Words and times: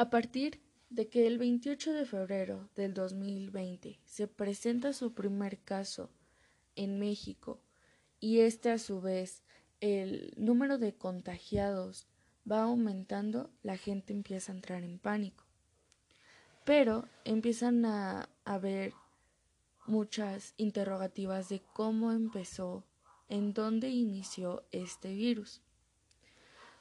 A 0.00 0.08
partir 0.08 0.62
de 0.88 1.10
que 1.10 1.26
el 1.26 1.36
28 1.36 1.92
de 1.92 2.06
febrero 2.06 2.70
del 2.74 2.94
2020 2.94 4.00
se 4.06 4.26
presenta 4.26 4.94
su 4.94 5.12
primer 5.12 5.58
caso 5.58 6.08
en 6.74 6.98
México 6.98 7.60
y 8.18 8.38
este 8.38 8.70
a 8.70 8.78
su 8.78 9.02
vez 9.02 9.42
el 9.82 10.32
número 10.38 10.78
de 10.78 10.94
contagiados 10.94 12.06
va 12.50 12.62
aumentando, 12.62 13.50
la 13.62 13.76
gente 13.76 14.14
empieza 14.14 14.52
a 14.52 14.54
entrar 14.54 14.84
en 14.84 14.98
pánico. 14.98 15.44
Pero 16.64 17.06
empiezan 17.26 17.84
a 17.84 18.30
haber 18.46 18.94
muchas 19.86 20.54
interrogativas 20.56 21.50
de 21.50 21.60
cómo 21.74 22.10
empezó, 22.12 22.86
en 23.28 23.52
dónde 23.52 23.90
inició 23.90 24.64
este 24.72 25.12
virus. 25.12 25.60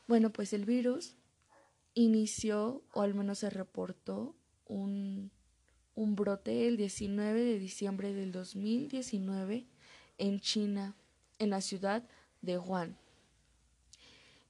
Bueno, 0.07 0.31
pues 0.31 0.53
el 0.53 0.63
virus 0.63 1.17
inició, 2.03 2.83
o 2.93 3.01
al 3.01 3.13
menos 3.13 3.39
se 3.39 3.49
reportó, 3.49 4.35
un, 4.65 5.31
un 5.95 6.15
brote 6.15 6.67
el 6.67 6.77
19 6.77 7.43
de 7.43 7.59
diciembre 7.59 8.13
del 8.13 8.31
2019 8.31 9.65
en 10.17 10.39
China, 10.39 10.95
en 11.39 11.49
la 11.49 11.61
ciudad 11.61 12.07
de 12.41 12.57
Wuhan. 12.57 12.97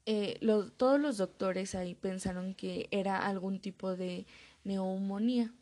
Eh, 0.05 0.39
todos 0.77 0.99
los 0.99 1.17
doctores 1.17 1.75
ahí 1.75 1.95
pensaron 1.95 2.55
que 2.55 2.87
era 2.91 3.27
algún 3.27 3.59
tipo 3.59 3.95
de 3.95 4.25
neumonía. 4.63 5.53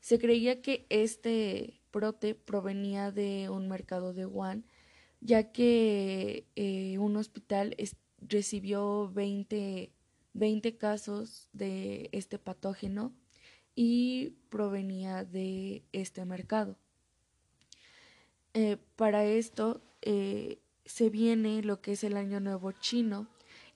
Se 0.00 0.18
creía 0.18 0.62
que 0.62 0.86
este 0.88 1.80
brote 1.92 2.34
provenía 2.34 3.12
de 3.12 3.48
un 3.48 3.68
mercado 3.68 4.12
de 4.12 4.26
Wuhan, 4.26 4.64
ya 5.20 5.52
que 5.52 6.46
eh, 6.56 6.98
un 6.98 7.16
hospital 7.16 7.76
recibió 8.20 9.10
20, 9.12 9.92
20 10.34 10.76
casos 10.76 11.48
de 11.52 12.08
este 12.12 12.38
patógeno 12.38 13.12
y 13.74 14.30
provenía 14.50 15.24
de 15.24 15.82
este 15.92 16.24
mercado. 16.24 16.76
Eh, 18.52 18.76
para 18.96 19.24
esto 19.24 19.80
se 20.84 21.08
viene 21.08 21.62
lo 21.62 21.80
que 21.80 21.92
es 21.92 22.04
el 22.04 22.16
Año 22.16 22.40
Nuevo 22.40 22.72
chino, 22.72 23.26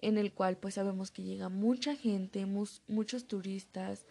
en 0.00 0.18
el 0.18 0.32
cual 0.32 0.56
pues 0.56 0.74
sabemos 0.74 1.10
que 1.10 1.22
llega 1.22 1.48
mucha 1.48 1.96
gente, 1.96 2.46
muchos 2.46 3.26
turistas 3.26 4.06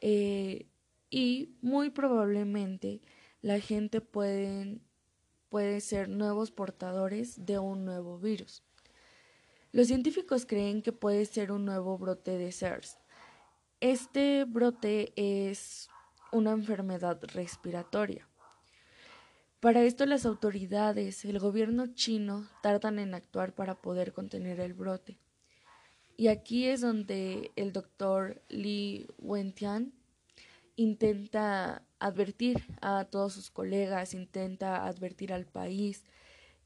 eh, 0.00 0.66
y 1.10 1.56
muy 1.60 1.90
probablemente 1.90 3.00
la 3.42 3.60
gente 3.60 4.00
pueden, 4.00 4.80
puede 5.48 5.80
ser 5.80 6.08
nuevos 6.08 6.50
portadores 6.50 7.46
de 7.46 7.58
un 7.58 7.84
nuevo 7.84 8.18
virus. 8.18 8.62
Los 9.70 9.88
científicos 9.88 10.46
creen 10.46 10.80
que 10.80 10.92
puede 10.92 11.26
ser 11.26 11.52
un 11.52 11.66
nuevo 11.66 11.98
brote 11.98 12.38
de 12.38 12.52
SARS. 12.52 12.98
Este 13.80 14.44
brote 14.44 15.12
es 15.16 15.88
una 16.32 16.52
enfermedad 16.52 17.20
respiratoria. 17.34 18.26
Para 19.60 19.82
esto 19.82 20.06
las 20.06 20.24
autoridades, 20.24 21.24
el 21.24 21.38
gobierno 21.38 21.88
chino, 21.88 22.48
tardan 22.62 22.98
en 22.98 23.14
actuar 23.14 23.54
para 23.54 23.74
poder 23.74 24.12
contener 24.12 24.60
el 24.60 24.72
brote. 24.72 25.18
Y 26.16 26.28
aquí 26.28 26.66
es 26.66 26.80
donde 26.80 27.52
el 27.56 27.72
doctor 27.72 28.42
Li 28.48 29.06
Wentian 29.18 29.92
intenta 30.76 31.82
advertir 31.98 32.64
a 32.80 33.04
todos 33.04 33.34
sus 33.34 33.50
colegas, 33.50 34.14
intenta 34.14 34.86
advertir 34.86 35.32
al 35.32 35.44
país, 35.44 36.04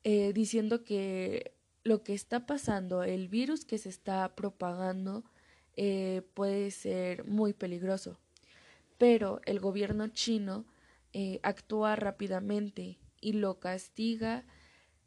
eh, 0.04 0.32
diciendo 0.32 0.84
que 0.84 1.54
lo 1.84 2.02
que 2.02 2.14
está 2.14 2.46
pasando, 2.46 3.02
el 3.02 3.28
virus 3.28 3.64
que 3.64 3.78
se 3.78 3.88
está 3.88 4.34
propagando, 4.34 5.24
eh, 5.76 6.22
puede 6.34 6.70
ser 6.70 7.24
muy 7.24 7.52
peligroso. 7.52 8.18
Pero 8.98 9.40
el 9.46 9.58
gobierno 9.58 10.08
chino 10.08 10.64
eh, 11.12 11.40
actúa 11.42 11.96
rápidamente 11.96 12.98
y 13.20 13.32
lo 13.32 13.58
castiga 13.58 14.44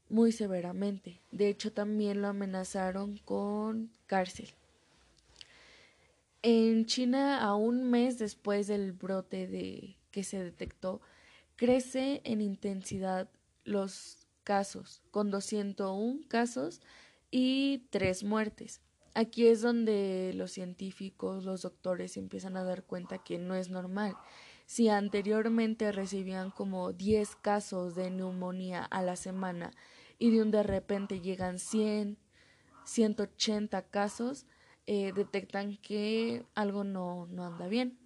muy 0.10 0.32
severamente. 0.32 1.22
De 1.32 1.50
hecho, 1.50 1.72
también 1.72 2.22
lo 2.22 2.28
amenazaron 2.28 3.18
con 3.18 3.92
cárcel. 4.06 4.50
En 6.42 6.86
China, 6.86 7.42
a 7.42 7.56
un 7.56 7.90
mes 7.90 8.20
después 8.20 8.68
del 8.68 8.92
brote 8.92 9.48
de 9.48 9.96
que 10.12 10.24
se 10.24 10.44
detectó, 10.44 11.02
crece 11.56 12.22
en 12.24 12.42
intensidad 12.42 13.30
los 13.64 14.25
casos, 14.46 15.02
con 15.12 15.30
201 15.30 16.22
casos 16.30 16.82
y 17.30 17.88
tres 17.90 18.24
muertes. 18.24 18.80
Aquí 19.14 19.48
es 19.48 19.62
donde 19.62 20.32
los 20.34 20.52
científicos, 20.52 21.44
los 21.44 21.64
doctores 21.64 22.16
empiezan 22.16 22.56
a 22.56 22.64
dar 22.64 22.84
cuenta 22.84 23.18
que 23.18 23.38
no 23.38 23.56
es 23.56 23.70
normal 23.70 24.16
si 24.66 24.90
anteriormente 24.90 25.92
recibían 25.92 26.52
como 26.52 26.92
10 26.92 27.36
casos 27.38 27.96
de 27.96 28.10
neumonía 28.10 28.84
a 28.84 29.02
la 29.02 29.16
semana 29.16 29.72
y 30.18 30.32
de 30.32 30.42
un 30.42 30.52
de 30.52 30.64
repente 30.64 31.22
llegan 31.22 31.60
100, 31.60 32.18
180 32.86 33.84
casos, 33.84 34.46
eh, 34.88 35.12
detectan 35.14 35.78
que 35.78 36.46
algo 36.56 36.84
no, 36.84 37.28
no 37.28 37.46
anda 37.46 37.68
bien. 37.68 38.00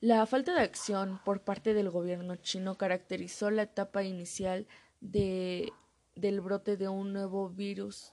La 0.00 0.24
falta 0.26 0.54
de 0.54 0.60
acción 0.60 1.20
por 1.24 1.42
parte 1.42 1.74
del 1.74 1.90
gobierno 1.90 2.36
chino 2.36 2.76
caracterizó 2.76 3.50
la 3.50 3.62
etapa 3.62 4.04
inicial 4.04 4.66
de, 5.00 5.72
del 6.14 6.40
brote 6.40 6.76
de 6.76 6.88
un 6.88 7.12
nuevo 7.12 7.48
virus 7.48 8.12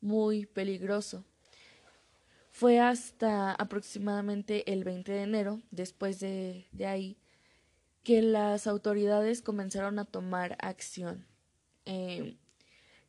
muy 0.00 0.46
peligroso 0.46 1.24
fue 2.56 2.80
hasta 2.80 3.52
aproximadamente 3.52 4.72
el 4.72 4.82
20 4.82 5.12
de 5.12 5.22
enero, 5.24 5.60
después 5.70 6.20
de, 6.20 6.66
ahí, 6.86 7.18
que 8.02 8.22
las 8.22 8.66
autoridades 8.66 9.42
comenzaron 9.42 9.98
a 9.98 10.06
tomar 10.06 10.56
acción. 10.60 11.26
Eh, 11.84 12.38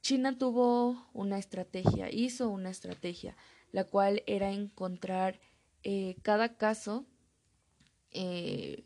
China 0.02 0.38
tuvo 0.38 1.08
una 1.14 1.38
estrategia, 1.38 2.12
hizo 2.12 2.50
una 2.50 2.72
estrategia, 2.72 3.38
la 3.72 3.86
cual 3.86 4.22
era 4.28 4.52
encontrar 4.52 5.40
eh, 5.84 6.18
cada 6.24 6.58
caso, 6.58 7.06
eh, 8.12 8.86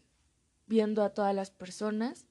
viendo 0.68 1.04
a 1.04 1.14
todas 1.14 1.36
las 1.36 1.52
personas, 1.52 2.28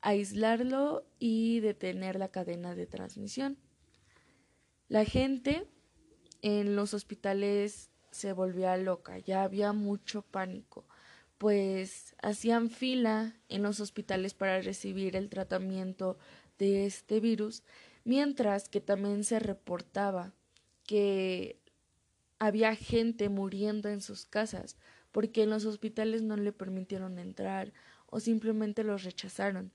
aislarlo 0.00 1.06
y 1.18 1.60
detener 1.60 2.16
la 2.16 2.28
cadena 2.28 2.74
de 2.74 2.86
transmisión. 2.86 3.58
La 4.88 5.04
gente 5.04 5.66
en 6.42 6.76
los 6.76 6.94
hospitales 6.94 7.90
se 8.10 8.32
volvía 8.32 8.76
loca, 8.76 9.18
ya 9.18 9.42
había 9.42 9.72
mucho 9.72 10.22
pánico, 10.22 10.86
pues 11.36 12.14
hacían 12.22 12.70
fila 12.70 13.36
en 13.48 13.62
los 13.62 13.80
hospitales 13.80 14.34
para 14.34 14.60
recibir 14.60 15.14
el 15.14 15.28
tratamiento 15.28 16.18
de 16.58 16.86
este 16.86 17.20
virus, 17.20 17.62
mientras 18.04 18.68
que 18.68 18.80
también 18.80 19.24
se 19.24 19.38
reportaba 19.38 20.32
que 20.84 21.60
había 22.38 22.74
gente 22.74 23.28
muriendo 23.28 23.88
en 23.88 24.00
sus 24.00 24.24
casas 24.26 24.76
porque 25.12 25.42
en 25.42 25.50
los 25.50 25.64
hospitales 25.64 26.22
no 26.22 26.36
le 26.36 26.52
permitieron 26.52 27.18
entrar 27.18 27.72
o 28.06 28.20
simplemente 28.20 28.84
los 28.84 29.04
rechazaron. 29.04 29.72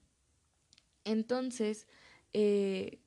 Entonces, 1.04 1.88
eh, 2.34 3.00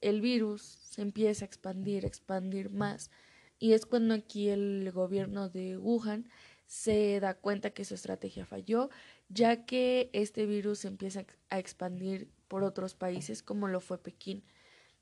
el 0.00 0.20
virus 0.20 0.62
se 0.62 1.02
empieza 1.02 1.44
a 1.44 1.46
expandir, 1.46 2.04
expandir 2.04 2.70
más. 2.70 3.10
Y 3.58 3.72
es 3.72 3.86
cuando 3.86 4.14
aquí 4.14 4.48
el 4.48 4.90
gobierno 4.92 5.48
de 5.48 5.78
Wuhan 5.78 6.28
se 6.66 7.20
da 7.20 7.34
cuenta 7.34 7.70
que 7.70 7.84
su 7.84 7.94
estrategia 7.94 8.44
falló, 8.44 8.90
ya 9.28 9.64
que 9.64 10.10
este 10.12 10.46
virus 10.46 10.84
empieza 10.84 11.24
a 11.50 11.58
expandir 11.58 12.28
por 12.48 12.64
otros 12.64 12.94
países 12.94 13.42
como 13.42 13.68
lo 13.68 13.80
fue 13.80 13.98
Pekín, 13.98 14.44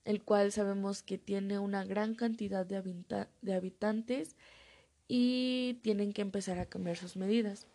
el 0.05 0.23
cual 0.23 0.53
sabemos 0.53 1.03
que 1.03 1.19
tiene 1.19 1.59
una 1.59 1.85
gran 1.85 2.15
cantidad 2.15 2.67
de 2.67 3.55
habitantes 3.55 4.37
y 5.15 5.75
tienen 5.83 6.15
que 6.15 6.23
empezar 6.23 6.59
a 6.59 6.65
cambiar 6.65 6.97
sus 6.97 7.17
medidas. 7.17 7.67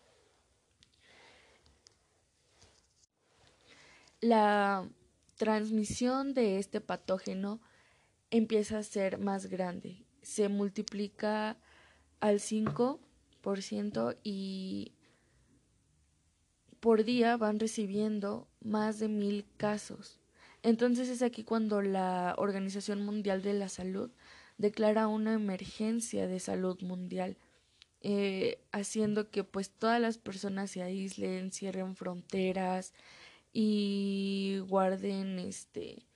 La 4.20 4.88
transmisión 5.36 6.34
de 6.34 6.58
este 6.58 6.80
patógeno 6.80 7.60
empieza 8.32 8.78
a 8.78 8.82
ser 8.82 9.18
más 9.18 9.46
grande, 9.46 10.04
se 10.20 10.48
multiplica 10.48 11.56
al 12.18 12.40
5% 12.40 14.16
y 14.24 14.90
por 16.80 17.04
día 17.04 17.36
van 17.36 17.60
recibiendo 17.60 18.48
más 18.60 18.98
de 18.98 19.06
mil 19.06 19.46
casos. 19.56 20.18
Entonces 20.64 21.08
es 21.08 21.22
aquí 21.22 21.44
cuando 21.44 21.82
la 21.82 22.34
Organización 22.36 23.04
Mundial 23.04 23.42
de 23.42 23.54
la 23.54 23.68
Salud 23.68 24.10
declara 24.58 25.08
una 25.08 25.32
emergencia 25.34 26.26
de 26.26 26.40
salud 26.40 26.80
mundial, 26.82 27.36
eh, 28.00 28.60
haciendo 28.72 29.30
que 29.30 29.42
pues 29.44 29.70
todas 29.70 30.00
las 30.00 30.18
personas 30.18 30.70
se 30.70 30.82
aíslen, 30.82 31.50
cierren 31.52 31.96
fronteras, 31.96 32.92
y 33.52 34.60
guarden 34.68 35.38
este 35.38 36.06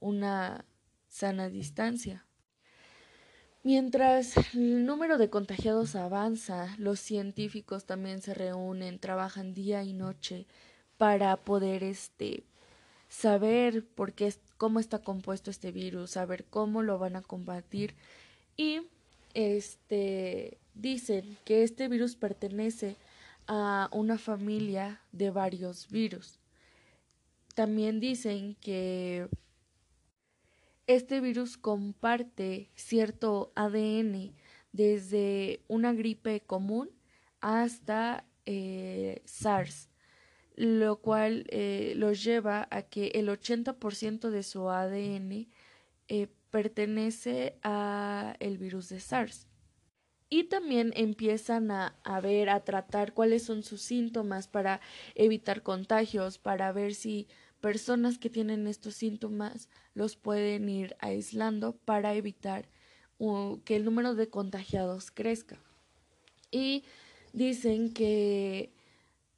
una 0.00 0.64
sana 1.08 1.48
distancia. 1.48 2.26
Mientras 3.64 4.36
el 4.54 4.86
número 4.86 5.18
de 5.18 5.30
contagiados 5.30 5.94
avanza, 5.94 6.74
los 6.78 6.98
científicos 6.98 7.86
también 7.86 8.20
se 8.20 8.34
reúnen, 8.34 8.98
trabajan 8.98 9.54
día 9.54 9.84
y 9.84 9.92
noche 9.92 10.46
para 10.96 11.36
poder 11.36 11.84
este 11.84 12.44
saber 13.12 13.84
por 13.84 14.14
qué 14.14 14.34
cómo 14.56 14.80
está 14.80 15.00
compuesto 15.00 15.50
este 15.50 15.70
virus, 15.70 16.12
saber 16.12 16.46
cómo 16.46 16.82
lo 16.82 16.98
van 16.98 17.14
a 17.14 17.22
combatir 17.22 17.94
y 18.56 18.80
este 19.34 20.56
dicen 20.74 21.36
que 21.44 21.62
este 21.62 21.88
virus 21.88 22.16
pertenece 22.16 22.96
a 23.46 23.90
una 23.92 24.16
familia 24.16 25.02
de 25.12 25.30
varios 25.30 25.90
virus. 25.90 26.38
También 27.54 28.00
dicen 28.00 28.56
que 28.62 29.28
este 30.86 31.20
virus 31.20 31.58
comparte 31.58 32.70
cierto 32.76 33.52
ADN 33.54 34.32
desde 34.72 35.60
una 35.68 35.92
gripe 35.92 36.40
común 36.40 36.88
hasta 37.42 38.24
eh, 38.46 39.20
SARS, 39.26 39.90
lo 40.56 40.96
cual 40.96 41.44
eh, 41.48 41.94
los 41.96 42.22
lleva 42.22 42.68
a 42.70 42.82
que 42.82 43.08
el 43.14 43.28
80% 43.28 44.30
de 44.30 44.42
su 44.42 44.68
ADN 44.68 45.48
eh, 46.08 46.28
pertenece 46.50 47.56
a 47.62 48.36
el 48.40 48.58
virus 48.58 48.88
de 48.88 49.00
SARS. 49.00 49.46
Y 50.28 50.44
también 50.44 50.92
empiezan 50.96 51.70
a, 51.70 51.98
a 52.04 52.20
ver, 52.20 52.48
a 52.48 52.64
tratar 52.64 53.12
cuáles 53.12 53.42
son 53.42 53.62
sus 53.62 53.82
síntomas 53.82 54.48
para 54.48 54.80
evitar 55.14 55.62
contagios, 55.62 56.38
para 56.38 56.72
ver 56.72 56.94
si 56.94 57.28
personas 57.60 58.18
que 58.18 58.30
tienen 58.30 58.66
estos 58.66 58.94
síntomas 58.94 59.68
los 59.94 60.16
pueden 60.16 60.68
ir 60.68 60.96
aislando 61.00 61.76
para 61.84 62.14
evitar 62.14 62.68
que 63.64 63.76
el 63.76 63.84
número 63.84 64.14
de 64.16 64.28
contagiados 64.28 65.10
crezca. 65.12 65.56
Y 66.50 66.84
dicen 67.32 67.92
que 67.92 68.72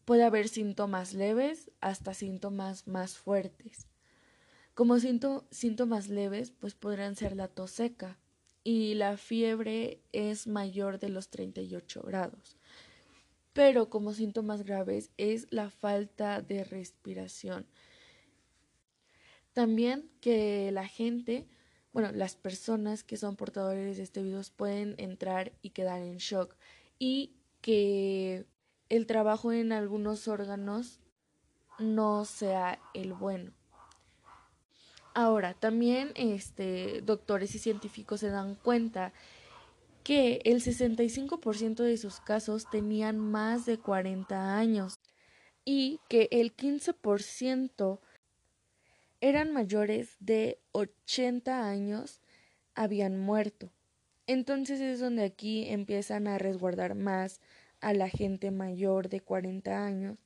puede 0.05 0.25
haber 0.25 0.49
síntomas 0.49 1.15
leves 1.15 1.71
hasta 1.81 2.15
síntomas 2.15 2.87
más 2.87 3.17
fuertes. 3.17 3.89
Como 4.75 4.99
síntomas 4.99 6.09
leves, 6.09 6.51
pues 6.51 6.75
podrían 6.75 7.17
ser 7.17 7.37
la 7.37 7.49
tos 7.49 7.71
seca 7.71 8.19
y 8.65 8.95
la 8.95 9.17
fiebre 9.17 10.01
es 10.13 10.47
mayor 10.47 10.99
de 10.99 11.11
los 11.11 11.29
38 11.29 12.03
grados. 12.03 12.57
Pero 13.53 13.89
como 13.89 14.13
síntomas 14.13 14.65
graves 14.65 15.11
es 15.17 15.47
la 15.51 15.71
falta 15.71 16.43
de 16.43 16.65
respiración 16.65 17.67
también 19.55 20.11
que 20.21 20.71
la 20.73 20.87
gente, 20.87 21.47
bueno, 21.93 22.13
las 22.13 22.37
personas 22.37 23.05
que 23.05 23.17
son 23.17 23.37
portadores 23.37 23.97
de 23.97 24.03
este 24.03 24.23
virus 24.23 24.51
pueden 24.51 24.97
entrar 24.99 25.53
y 25.63 25.71
quedar 25.71 26.03
en 26.03 26.19
shock 26.19 26.55
y 26.99 27.37
que 27.63 28.45
el 28.89 29.07
trabajo 29.07 29.53
en 29.53 29.73
algunos 29.73 30.29
órganos 30.29 31.01
no 31.79 32.25
sea 32.25 32.79
el 32.95 33.13
bueno. 33.13 33.53
Ahora, 35.15 35.55
también 35.55 36.13
este, 36.17 37.01
doctores 37.03 37.55
y 37.55 37.59
científicos 37.59 38.21
se 38.21 38.31
dan 38.31 38.57
cuenta 38.57 39.13
que 40.03 40.41
el 40.45 40.61
65% 40.61 41.83
de 41.83 41.97
sus 41.97 42.21
casos 42.21 42.69
tenían 42.69 43.19
más 43.19 43.65
de 43.65 43.79
40 43.79 44.57
años 44.57 45.01
y 45.65 46.01
que 46.09 46.29
el 46.31 46.55
15% 46.55 48.01
eran 49.21 49.53
mayores 49.53 50.17
de 50.21 50.61
80 50.73 51.67
años, 51.67 52.21
habían 52.75 53.19
muerto. 53.19 53.71
Entonces 54.27 54.81
es 54.81 55.01
donde 55.01 55.25
aquí 55.25 55.67
empiezan 55.69 56.27
a 56.27 56.39
resguardar 56.39 56.95
más 56.95 57.41
a 57.85 57.93
la 57.93 58.09
gente 58.09 58.51
mayor 58.51 59.09
de 59.09 59.21
40 59.21 59.85
años 59.85 60.19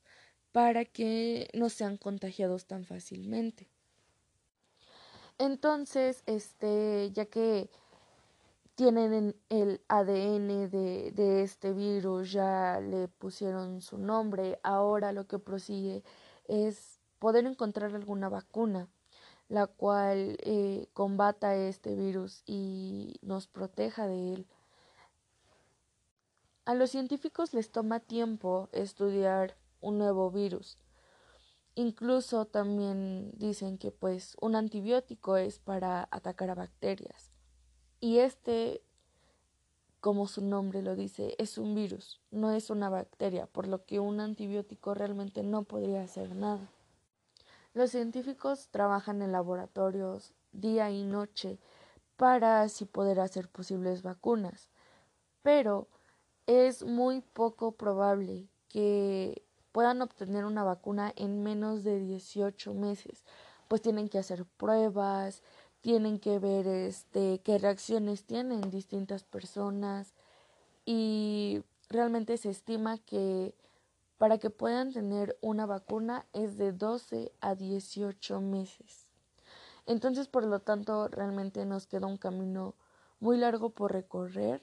para 0.53 0.85
que 0.85 1.49
no 1.55 1.69
sean 1.69 1.97
contagiados 1.97 2.67
tan 2.67 2.85
fácilmente. 2.85 3.69
Entonces, 5.39 6.23
este, 6.27 7.11
ya 7.13 7.27
que 7.27 7.69
tienen 8.75 9.35
el 9.49 9.81
ADN 9.89 10.71
de, 10.71 11.43
este 11.43 11.73
virus, 11.73 12.33
ya 12.33 12.81
le 12.81 13.09
pusieron 13.09 13.81
su 13.81 13.99
nombre, 13.99 14.61
ahora 14.63 15.13
lo 15.13 15.27
que 15.27 15.39
prosigue 15.39 16.03
es 16.47 17.01
poder 17.19 17.45
encontrar 17.47 17.95
alguna 17.95 18.29
vacuna 18.29 18.89
la 19.49 19.67
cual 19.67 20.37
eh, 20.43 20.89
combata 20.93 21.57
este 21.57 21.95
virus 21.95 22.43
y 22.47 23.17
nos 23.23 23.47
proteja 23.47 24.07
de 24.07 24.35
él. 24.35 24.47
A 26.69 26.75
los 26.75 26.91
científicos 26.91 27.55
les 27.55 27.73
toma 27.73 27.99
tiempo 27.99 28.69
estudiar 28.73 29.57
un 29.81 29.97
nuevo 29.97 30.31
virus. 30.31 30.77
Incluso 31.75 32.45
también 32.45 33.33
dicen 33.39 33.79
que 33.79 33.91
pues 33.91 34.37
un 34.43 34.55
antibiótico 34.55 35.39
es 35.39 35.61
para 35.61 36.07
atacar 36.11 36.51
a 36.51 36.55
bacterias. 36.55 37.33
Y 38.01 38.19
este, 38.19 38.83
como 40.01 40.27
su 40.27 40.45
nombre 40.45 40.83
lo 40.83 40.95
dice, 40.95 41.35
es 41.39 41.57
un 41.57 41.75
virus, 41.75 42.21
no 42.31 42.51
es 42.51 42.69
una 42.69 42.91
bacteria, 42.91 43.47
por 43.47 43.67
lo 43.67 43.87
que 43.87 43.99
un 43.99 44.21
antibiótico 44.21 44.93
realmente 44.93 45.43
no 45.43 45.63
podría 45.63 46.03
hacer 46.03 46.37
nada. 46.37 46.71
Los 47.73 47.93
científicos 47.93 48.69
trabajan 48.71 49.23
en 49.23 49.33
laboratorios 49.33 50.35
día 50.53 50.91
y 50.91 51.03
noche 51.03 51.59
para 52.19 52.61
así 52.61 52.85
poder 52.85 53.21
hacer 53.21 53.49
posibles 53.49 54.03
vacunas, 54.03 54.69
pero 55.41 55.89
es 56.49 56.83
muy 56.83 57.21
poco 57.21 57.73
probable 57.73 58.49
que 58.69 59.43
puedan 59.71 60.01
obtener 60.01 60.47
una 60.47 60.65
vacuna 60.65 61.13
en 61.15 61.43
menos 61.43 61.85
de 61.85 62.01
18 62.01 62.73
meses, 62.73 63.23
pues 63.69 63.83
tienen 63.83 64.09
que 64.09 64.19
hacer 64.19 64.47
pruebas, 64.47 65.43
tienen 65.83 66.19
que 66.19 66.39
ver 66.39 66.67
este 66.67 67.41
qué 67.45 67.59
reacciones 67.59 68.25
tienen 68.25 68.63
distintas 68.71 69.25
personas 69.25 70.15
y 70.87 71.63
realmente 71.91 72.39
se 72.39 72.49
estima 72.49 72.97
que 72.97 73.55
para 74.17 74.39
que 74.39 74.49
puedan 74.49 74.91
tener 74.93 75.37
una 75.43 75.67
vacuna 75.67 76.25
es 76.33 76.57
de 76.57 76.73
12 76.73 77.31
a 77.43 77.55
18 77.57 78.41
meses. 78.41 79.07
Entonces, 79.85 80.29
por 80.29 80.45
lo 80.45 80.61
tanto, 80.61 81.09
realmente 81.09 81.67
nos 81.67 81.87
queda 81.87 82.07
un 82.07 82.17
camino 82.17 82.75
muy 83.21 83.37
largo 83.37 83.69
por 83.69 83.93
recorrer, 83.93 84.63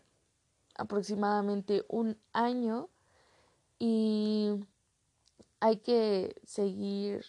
aproximadamente 0.75 1.85
un 1.87 2.17
año, 2.33 2.89
y 3.79 4.51
hay 5.59 5.77
que 5.77 6.35
seguir 6.45 7.25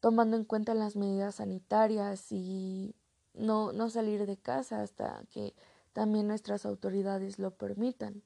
tomando 0.00 0.36
en 0.36 0.44
cuenta 0.44 0.74
las 0.74 0.96
medidas 0.96 1.36
sanitarias 1.36 2.30
y 2.32 2.94
no, 3.34 3.72
no 3.72 3.90
salir 3.90 4.26
de 4.26 4.36
casa 4.36 4.82
hasta 4.82 5.22
que 5.30 5.54
también 5.92 6.28
nuestras 6.28 6.66
autoridades 6.66 7.38
lo 7.38 7.52
permitan. 7.52 8.22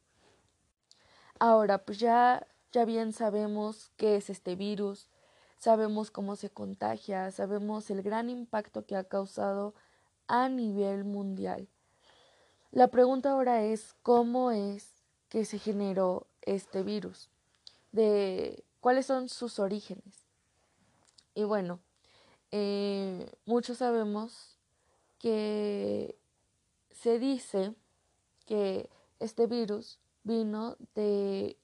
Ahora, 1.39 1.85
pues 1.85 1.99
ya, 1.99 2.47
ya 2.73 2.85
bien 2.85 3.13
sabemos 3.13 3.93
qué 3.97 4.17
es 4.17 4.29
este 4.31 4.57
virus, 4.57 5.09
sabemos 5.59 6.11
cómo 6.11 6.37
se 6.37 6.51
contagia, 6.51 7.31
sabemos 7.31 7.91
el 7.91 8.03
gran 8.03 8.29
impacto 8.29 8.85
que 8.85 8.97
ha 8.97 9.05
causado 9.05 9.75
a 10.29 10.49
nivel 10.49 11.05
mundial. 11.05 11.69
La 12.73 12.87
pregunta 12.87 13.33
ahora 13.33 13.65
es 13.65 13.97
cómo 14.05 14.53
es 14.53 14.95
que 15.29 15.45
se 15.45 15.59
generó 15.59 16.29
este 16.43 16.85
virus, 16.85 17.29
de 17.91 18.65
cuáles 18.81 19.07
son 19.07 19.29
sus 19.29 19.59
orígenes. 19.59 20.25
Y 21.35 21.43
bueno, 21.43 21.81
eh, 22.53 23.29
muchos 23.45 23.79
sabemos 23.79 24.57
que 25.19 26.17
se 26.93 27.19
dice 27.19 27.75
que 28.47 28.89
este 29.19 29.49
virus 29.49 29.99
vino 30.23 30.77
de 30.95 31.57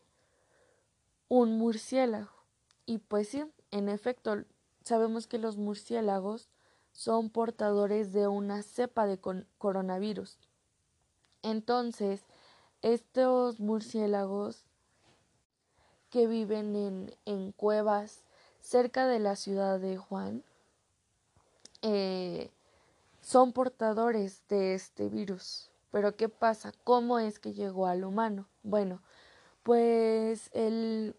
un 1.29 1.57
murciélago. 1.57 2.33
Y 2.85 2.99
pues 2.99 3.29
sí, 3.29 3.45
en 3.71 3.89
efecto, 3.89 4.43
sabemos 4.83 5.29
que 5.29 5.39
los 5.39 5.57
murciélagos 5.57 6.49
son 6.91 7.31
portadores 7.31 8.13
de 8.13 8.27
una 8.27 8.65
cepa 8.65 9.07
de 9.07 9.21
coronavirus. 9.59 10.39
Entonces, 11.47 12.23
estos 12.83 13.61
murciélagos 13.61 14.65
que 16.11 16.27
viven 16.27 16.75
en, 16.75 17.15
en 17.25 17.53
cuevas 17.53 18.25
cerca 18.61 19.07
de 19.07 19.21
la 19.21 19.37
ciudad 19.37 19.79
de 19.79 19.97
Juan 19.97 20.43
eh, 21.83 22.51
son 23.23 23.53
portadores 23.53 24.43
de 24.49 24.75
este 24.75 25.09
virus. 25.09 25.71
Pero 25.93 26.17
¿qué 26.17 26.29
pasa? 26.29 26.73
¿Cómo 26.83 27.21
es 27.21 27.39
que 27.39 27.53
llegó 27.53 27.87
al 27.87 28.03
humano? 28.03 28.49
Bueno, 28.65 29.01
pues 29.63 30.51
el 30.53 31.15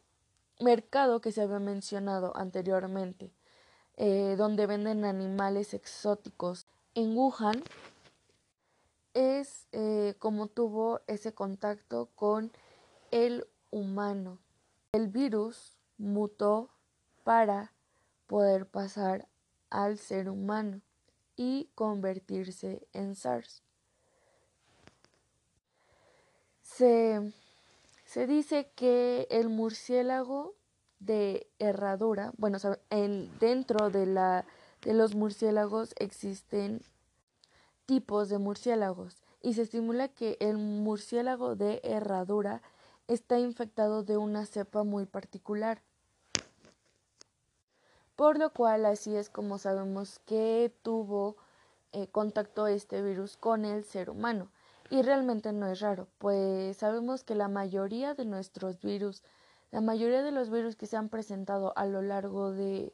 mercado 0.60 1.22
que 1.22 1.32
se 1.32 1.42
había 1.42 1.60
mencionado 1.60 2.36
anteriormente, 2.36 3.32
eh, 3.96 4.36
donde 4.38 4.66
venden 4.66 5.06
animales 5.06 5.74
exóticos 5.74 6.66
en 6.96 7.16
Wuhan, 7.16 7.64
es 9.18 9.66
eh, 9.72 10.14
como 10.20 10.46
tuvo 10.46 11.02
ese 11.08 11.34
contacto 11.34 12.10
con 12.14 12.52
el 13.10 13.48
humano. 13.72 14.38
El 14.92 15.08
virus 15.08 15.76
mutó 15.98 16.70
para 17.24 17.74
poder 18.28 18.68
pasar 18.68 19.28
al 19.72 19.98
ser 19.98 20.30
humano 20.30 20.82
y 21.36 21.68
convertirse 21.74 22.88
en 22.94 23.16
SARS. 23.16 23.64
Se, 26.62 27.34
se 28.06 28.28
dice 28.28 28.70
que 28.76 29.28
el 29.32 29.50
murciélago 29.50 30.54
de 31.00 31.50
herradura, 31.58 32.34
bueno, 32.38 32.60
dentro 33.40 33.90
de, 33.90 34.06
la, 34.06 34.46
de 34.84 34.94
los 34.94 35.16
murciélagos 35.16 35.96
existen 35.98 36.84
tipos 37.88 38.30
de 38.30 38.38
murciélagos 38.38 39.16
y 39.42 39.54
se 39.54 39.64
estimula 39.64 40.10
que 40.10 40.38
el 40.40 40.58
murciélago 40.58 41.56
de 41.56 41.80
herradura 41.84 42.62
está 43.08 43.40
infectado 43.40 44.04
de 44.04 44.18
una 44.18 44.46
cepa 44.46 44.84
muy 44.84 45.06
particular. 45.06 45.82
Por 48.16 48.38
lo 48.38 48.52
cual 48.52 48.86
así 48.86 49.16
es 49.16 49.30
como 49.30 49.58
sabemos 49.58 50.20
que 50.26 50.72
tuvo 50.82 51.38
eh, 51.94 52.08
contacto 52.08 52.68
este 52.68 53.02
virus 53.02 53.38
con 53.38 53.64
el 53.64 53.86
ser 53.86 54.10
humano. 54.10 54.50
Y 54.90 55.02
realmente 55.02 55.54
no 55.54 55.68
es 55.68 55.80
raro, 55.80 56.08
pues 56.18 56.78
sabemos 56.78 57.24
que 57.24 57.36
la 57.36 57.48
mayoría 57.48 58.14
de 58.14 58.26
nuestros 58.26 58.82
virus, 58.82 59.22
la 59.72 59.82
mayoría 59.82 60.24
de 60.24 60.32
los 60.32 60.50
virus 60.50 60.76
que 60.76 60.88
se 60.88 60.98
han 60.98 61.10
presentado 61.10 61.74
a 61.78 61.86
lo 61.86 62.02
largo 62.02 62.52
de, 62.52 62.94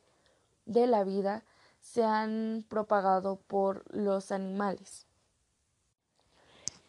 de 0.66 0.88
la 0.88 1.04
vida, 1.04 1.44
se 1.84 2.04
han 2.04 2.66
propagado 2.70 3.36
por 3.36 3.84
los 3.94 4.32
animales. 4.32 5.06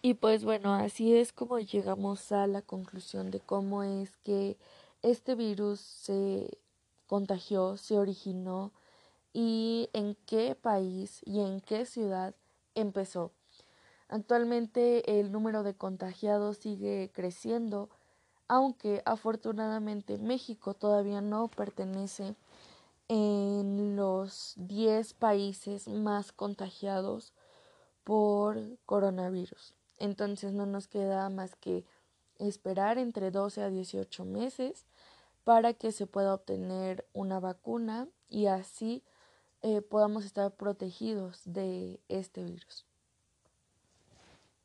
Y 0.01 0.15
pues 0.15 0.45
bueno, 0.45 0.73
así 0.73 1.17
es 1.17 1.33
como 1.33 1.59
llegamos 1.59 2.31
a 2.31 2.47
la 2.47 2.63
conclusión 2.63 3.31
de 3.31 3.41
cómo 3.41 3.83
es 3.83 4.17
que 4.19 4.57
este 5.03 5.35
virus 5.35 5.81
se 5.81 6.59
contagió, 7.07 7.77
se 7.77 7.99
originó 7.99 8.71
y 9.33 9.91
en 9.93 10.17
qué 10.27 10.55
país 10.55 11.21
y 11.25 11.41
en 11.41 11.61
qué 11.61 11.87
ciudad 11.87 12.35
empezó. 12.75 13.33
Actualmente 14.09 15.19
el 15.19 15.33
número 15.33 15.63
de 15.65 15.75
contagiados 15.75 16.59
sigue 16.59 17.11
creciendo, 17.13 17.89
aunque 18.47 19.03
afortunadamente 19.07 20.19
México 20.19 20.75
todavía 20.75 21.21
no 21.21 21.49
pertenece 21.49 22.37
en 23.09 23.97
los 23.97 24.55
10 24.57 25.15
países 25.15 25.89
más 25.89 26.33
contagiados 26.33 27.33
por 28.03 28.59
coronavirus. 28.87 29.75
Entonces 29.99 30.53
no 30.53 30.67
nos 30.67 30.89
queda 30.89 31.29
más 31.31 31.55
que 31.57 31.85
esperar 32.39 32.99
entre 32.99 33.31
12 33.31 33.63
a 33.63 33.71
18 33.71 34.25
meses 34.25 34.87
para 35.45 35.75
que 35.75 35.93
se 35.93 36.07
pueda 36.07 36.35
obtener 36.35 37.07
una 37.13 37.39
vacuna 37.39 38.09
y 38.29 38.47
así 38.47 39.05
eh, 39.63 39.83
podamos 39.83 40.25
estar 40.25 40.55
protegidos 40.57 41.43
de 41.45 42.01
este 42.09 42.45
virus. 42.45 42.87